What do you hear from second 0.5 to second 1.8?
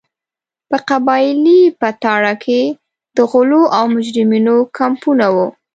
په قبایلي